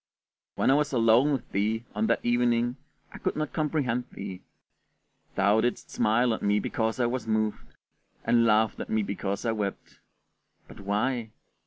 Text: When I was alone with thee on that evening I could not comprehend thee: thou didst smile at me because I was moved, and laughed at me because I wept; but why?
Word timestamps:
When 0.55 0.71
I 0.71 0.73
was 0.73 0.93
alone 0.93 1.31
with 1.31 1.51
thee 1.51 1.85
on 1.93 2.07
that 2.07 2.25
evening 2.25 2.77
I 3.13 3.19
could 3.19 3.35
not 3.35 3.53
comprehend 3.53 4.05
thee: 4.11 4.41
thou 5.35 5.61
didst 5.61 5.91
smile 5.91 6.33
at 6.33 6.41
me 6.41 6.57
because 6.57 6.99
I 6.99 7.05
was 7.05 7.27
moved, 7.27 7.75
and 8.23 8.43
laughed 8.43 8.79
at 8.79 8.89
me 8.89 9.03
because 9.03 9.45
I 9.45 9.51
wept; 9.51 9.99
but 10.67 10.79
why? 10.79 11.29